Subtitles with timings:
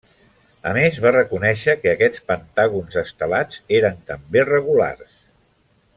[0.69, 5.17] A més, va reconèixer que aquests pentàgons estelats eren també regulars.